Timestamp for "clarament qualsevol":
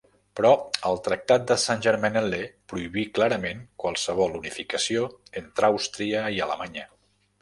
3.19-4.35